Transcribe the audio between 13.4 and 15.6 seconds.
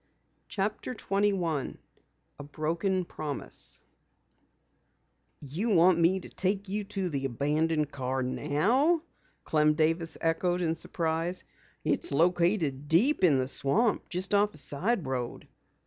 swamp, just off a side road."